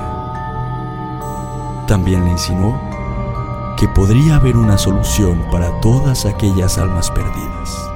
También 1.85 2.25
le 2.25 2.31
insinuó 2.31 2.89
que 3.81 3.87
podría 3.87 4.35
haber 4.35 4.57
una 4.57 4.77
solución 4.77 5.43
para 5.49 5.81
todas 5.81 6.27
aquellas 6.27 6.77
almas 6.77 7.09
perdidas. 7.09 7.89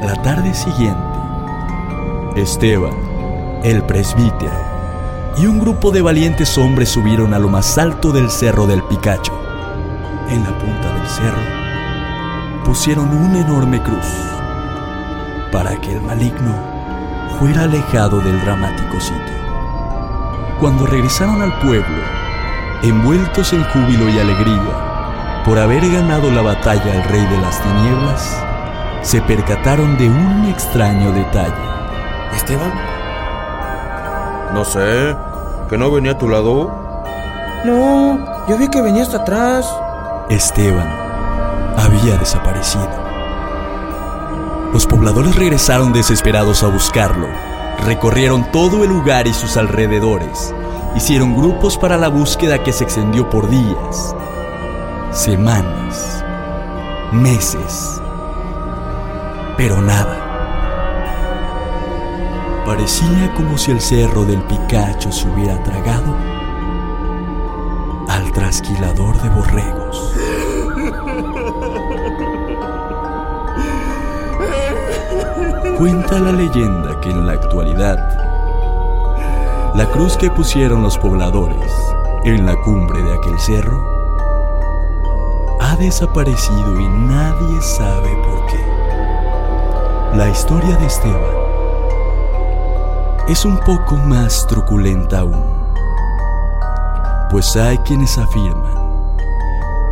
La 0.00 0.14
tarde 0.22 0.54
siguiente, 0.54 1.02
Esteban, 2.36 2.94
el 3.64 3.82
presbítero, 3.82 4.54
y 5.38 5.46
un 5.46 5.58
grupo 5.58 5.90
de 5.90 6.02
valientes 6.02 6.56
hombres 6.56 6.90
subieron 6.90 7.34
a 7.34 7.40
lo 7.40 7.48
más 7.48 7.76
alto 7.78 8.12
del 8.12 8.30
cerro 8.30 8.68
del 8.68 8.84
Picacho. 8.84 9.32
En 10.28 10.44
la 10.44 10.56
punta 10.56 10.94
del 10.94 11.08
cerro, 11.08 12.62
pusieron 12.64 13.08
una 13.08 13.40
enorme 13.40 13.82
cruz 13.82 14.06
para 15.50 15.80
que 15.80 15.94
el 15.94 16.00
maligno 16.00 16.54
fuera 17.40 17.64
alejado 17.64 18.20
del 18.20 18.40
dramático 18.42 19.00
sitio. 19.00 19.18
Cuando 20.60 20.86
regresaron 20.86 21.42
al 21.42 21.58
pueblo, 21.58 22.21
envueltos 22.82 23.52
en 23.52 23.62
júbilo 23.64 24.08
y 24.08 24.18
alegría 24.18 24.92
por 25.44 25.58
haber 25.58 25.88
ganado 25.90 26.30
la 26.30 26.42
batalla 26.42 26.92
al 26.92 27.04
rey 27.04 27.24
de 27.26 27.38
las 27.38 27.60
tinieblas, 27.60 28.42
se 29.02 29.20
percataron 29.22 29.98
de 29.98 30.08
un 30.08 30.46
extraño 30.48 31.10
detalle. 31.12 31.52
¿Esteban? 32.34 32.72
No 34.54 34.64
sé. 34.64 35.16
¿Que 35.68 35.76
no 35.76 35.90
venía 35.90 36.12
a 36.12 36.18
tu 36.18 36.28
lado? 36.28 36.70
No, 37.64 38.18
yo 38.48 38.56
vi 38.56 38.68
que 38.68 38.80
venía 38.80 39.02
hasta 39.02 39.18
atrás. 39.18 39.66
Esteban 40.28 40.88
había 41.76 42.16
desaparecido. 42.18 42.88
Los 44.72 44.86
pobladores 44.86 45.34
regresaron 45.34 45.92
desesperados 45.92 46.62
a 46.62 46.68
buscarlo. 46.68 47.26
Recorrieron 47.84 48.50
todo 48.52 48.84
el 48.84 48.90
lugar 48.90 49.26
y 49.26 49.34
sus 49.34 49.56
alrededores. 49.56 50.54
Hicieron 50.94 51.34
grupos 51.34 51.78
para 51.78 51.96
la 51.96 52.08
búsqueda 52.08 52.62
que 52.62 52.72
se 52.72 52.84
extendió 52.84 53.28
por 53.28 53.48
días, 53.48 54.14
semanas, 55.10 56.24
meses. 57.12 58.00
Pero 59.56 59.80
nada. 59.80 60.18
Parecía 62.66 63.32
como 63.34 63.58
si 63.58 63.72
el 63.72 63.80
cerro 63.80 64.24
del 64.24 64.42
Picacho 64.42 65.10
se 65.10 65.28
hubiera 65.28 65.60
tragado 65.62 66.14
al 68.08 68.30
trasquilador 68.32 69.20
de 69.22 69.28
borregos. 69.30 70.14
Cuenta 75.78 76.20
la 76.20 76.32
leyenda 76.32 77.00
que 77.00 77.10
en 77.10 77.26
la 77.26 77.32
actualidad, 77.32 78.21
la 79.74 79.86
cruz 79.90 80.16
que 80.16 80.30
pusieron 80.30 80.82
los 80.82 80.98
pobladores 80.98 81.72
en 82.24 82.44
la 82.44 82.56
cumbre 82.60 83.02
de 83.02 83.14
aquel 83.14 83.38
cerro 83.38 83.82
ha 85.60 85.76
desaparecido 85.76 86.78
y 86.78 86.88
nadie 86.88 87.60
sabe 87.62 88.10
por 88.22 88.46
qué. 88.46 90.16
La 90.16 90.28
historia 90.28 90.76
de 90.76 90.86
Esteban 90.86 91.42
es 93.28 93.44
un 93.44 93.58
poco 93.60 93.96
más 93.96 94.46
truculenta 94.46 95.20
aún, 95.20 95.72
pues 97.30 97.56
hay 97.56 97.78
quienes 97.78 98.18
afirman 98.18 98.82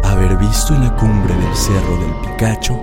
haber 0.05 0.37
visto 0.37 0.75
en 0.75 0.85
la 0.85 0.95
cumbre 0.97 1.35
del 1.35 1.57
cerro 1.57 1.97
del 1.97 2.15
Picacho 2.21 2.79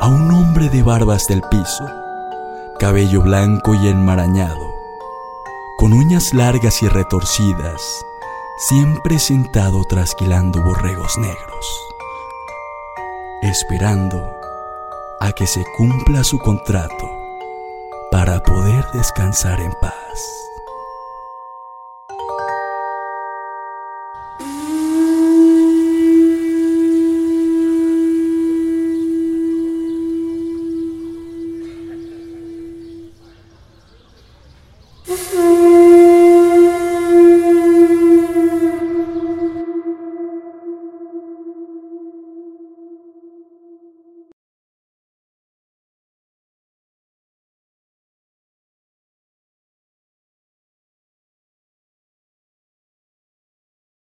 a 0.00 0.08
un 0.08 0.30
hombre 0.30 0.70
de 0.70 0.82
barbas 0.82 1.26
del 1.26 1.42
piso, 1.42 1.84
cabello 2.78 3.20
blanco 3.22 3.74
y 3.74 3.88
enmarañado, 3.88 4.71
con 5.82 5.94
uñas 5.94 6.32
largas 6.32 6.80
y 6.84 6.86
retorcidas, 6.86 8.06
siempre 8.68 9.18
sentado 9.18 9.82
trasquilando 9.82 10.62
borregos 10.62 11.18
negros, 11.18 11.66
esperando 13.42 14.24
a 15.18 15.32
que 15.32 15.48
se 15.48 15.64
cumpla 15.76 16.22
su 16.22 16.38
contrato 16.38 17.10
para 18.12 18.40
poder 18.44 18.84
descansar 18.92 19.58
en 19.58 19.72
paz. 19.80 20.41